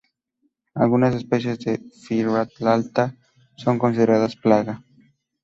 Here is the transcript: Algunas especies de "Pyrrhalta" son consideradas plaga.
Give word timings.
Algunas 0.73 1.13
especies 1.13 1.59
de 1.59 1.79
"Pyrrhalta" 2.07 3.15
son 3.55 3.77
consideradas 3.77 4.35
plaga. 4.35 4.83